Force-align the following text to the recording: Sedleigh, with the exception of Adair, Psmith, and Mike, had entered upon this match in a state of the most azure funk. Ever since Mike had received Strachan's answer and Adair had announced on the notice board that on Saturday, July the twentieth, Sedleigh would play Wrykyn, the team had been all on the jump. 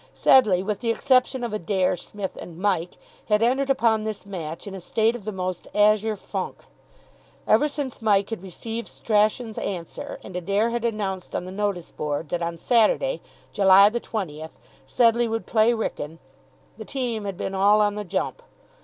Sedleigh, 0.15 0.63
with 0.63 0.79
the 0.79 0.89
exception 0.89 1.43
of 1.43 1.53
Adair, 1.53 1.95
Psmith, 1.95 2.35
and 2.37 2.57
Mike, 2.57 2.97
had 3.27 3.43
entered 3.43 3.69
upon 3.69 4.03
this 4.03 4.25
match 4.25 4.65
in 4.65 4.73
a 4.73 4.79
state 4.79 5.15
of 5.15 5.25
the 5.25 5.31
most 5.31 5.67
azure 5.75 6.15
funk. 6.15 6.65
Ever 7.47 7.67
since 7.67 8.01
Mike 8.01 8.31
had 8.31 8.41
received 8.41 8.87
Strachan's 8.87 9.59
answer 9.59 10.19
and 10.23 10.35
Adair 10.35 10.71
had 10.71 10.83
announced 10.83 11.35
on 11.35 11.45
the 11.45 11.51
notice 11.51 11.91
board 11.91 12.29
that 12.29 12.41
on 12.41 12.57
Saturday, 12.57 13.21
July 13.53 13.89
the 13.89 13.99
twentieth, 13.99 14.55
Sedleigh 14.87 15.27
would 15.29 15.45
play 15.45 15.71
Wrykyn, 15.71 16.17
the 16.79 16.83
team 16.83 17.25
had 17.25 17.37
been 17.37 17.53
all 17.53 17.79
on 17.79 17.93
the 17.93 18.03
jump. 18.03 18.41